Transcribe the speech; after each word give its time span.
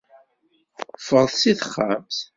Ffɣet 1.05 1.31
si 1.41 1.53
texxamt. 1.59 2.17